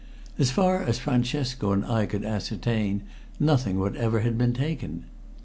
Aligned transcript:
As 0.39 0.49
far 0.49 0.81
as 0.81 0.97
Francesco 0.97 1.71
and 1.71 1.85
I 1.85 2.07
could 2.07 2.25
ascertain, 2.25 3.03
nothing 3.39 3.77
whatever 3.77 4.21
had 4.21 4.35
been 4.35 4.53
taken. 4.55 5.03